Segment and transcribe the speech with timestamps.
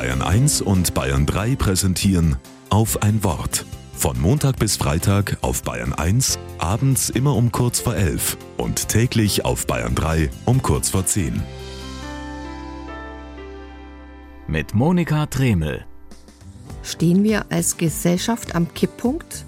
[0.00, 2.36] Bayern 1 und Bayern 3 präsentieren
[2.70, 3.66] auf ein Wort.
[3.92, 9.44] Von Montag bis Freitag auf Bayern 1, abends immer um kurz vor 11 und täglich
[9.44, 11.42] auf Bayern 3 um kurz vor 10.
[14.46, 15.84] Mit Monika Tremel.
[16.82, 19.44] Stehen wir als Gesellschaft am Kipppunkt?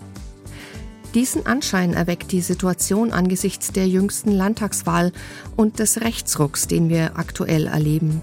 [1.14, 5.12] Diesen Anschein erweckt die Situation angesichts der jüngsten Landtagswahl
[5.56, 8.20] und des Rechtsrucks, den wir aktuell erleben.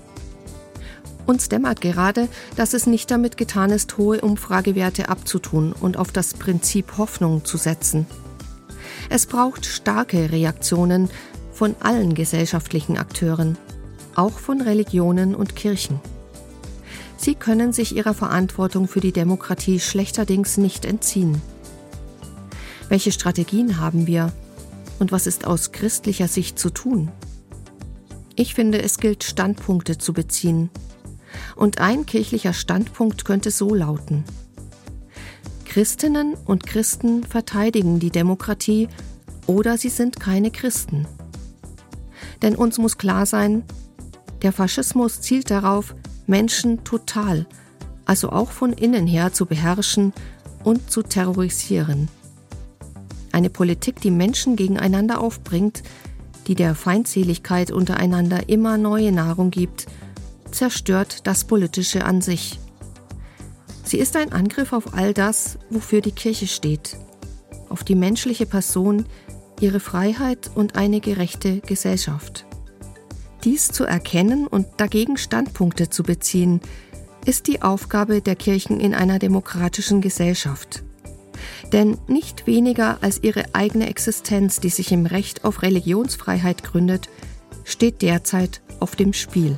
[1.29, 6.33] Uns dämmert gerade, dass es nicht damit getan ist, hohe Umfragewerte abzutun und auf das
[6.33, 8.07] Prinzip Hoffnung zu setzen.
[9.11, 11.07] Es braucht starke Reaktionen
[11.53, 13.59] von allen gesellschaftlichen Akteuren,
[14.15, 15.99] auch von Religionen und Kirchen.
[17.15, 21.39] Sie können sich ihrer Verantwortung für die Demokratie schlechterdings nicht entziehen.
[22.87, 24.33] Welche Strategien haben wir
[24.97, 27.11] und was ist aus christlicher Sicht zu tun?
[28.35, 30.71] Ich finde, es gilt Standpunkte zu beziehen
[31.55, 34.23] und ein kirchlicher Standpunkt könnte so lauten.
[35.65, 38.87] Christinnen und Christen verteidigen die Demokratie
[39.45, 41.07] oder sie sind keine Christen.
[42.41, 43.63] Denn uns muss klar sein,
[44.41, 47.45] der Faschismus zielt darauf, Menschen total,
[48.05, 50.13] also auch von innen her zu beherrschen
[50.63, 52.07] und zu terrorisieren.
[53.31, 55.83] Eine Politik, die Menschen gegeneinander aufbringt,
[56.47, 59.85] die der Feindseligkeit untereinander immer neue Nahrung gibt
[60.51, 62.59] zerstört das Politische an sich.
[63.83, 66.97] Sie ist ein Angriff auf all das, wofür die Kirche steht,
[67.69, 69.05] auf die menschliche Person,
[69.59, 72.45] ihre Freiheit und eine gerechte Gesellschaft.
[73.43, 76.61] Dies zu erkennen und dagegen Standpunkte zu beziehen,
[77.25, 80.83] ist die Aufgabe der Kirchen in einer demokratischen Gesellschaft.
[81.71, 87.09] Denn nicht weniger als ihre eigene Existenz, die sich im Recht auf Religionsfreiheit gründet,
[87.63, 89.55] steht derzeit auf dem Spiel.